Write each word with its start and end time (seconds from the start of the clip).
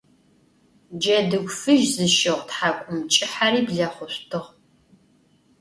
Cedıgu 1.01 1.49
fıj 1.59 1.83
zışığ 1.95 2.35
thak'umç'ıheri 2.49 3.61
blexhuşsutığ. 3.67 4.43